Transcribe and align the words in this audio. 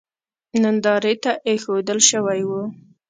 نندارې 0.63 1.13
ته 1.23 1.31
اېښودل 1.47 1.99
شوی 2.09 2.41
و. 2.49 2.51